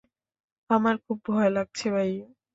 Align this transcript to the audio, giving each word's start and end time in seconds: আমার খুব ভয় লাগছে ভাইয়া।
আমার 0.69 0.95
খুব 1.05 1.17
ভয় 1.27 1.49
লাগছে 1.49 1.87
ভাইয়া। 1.93 2.25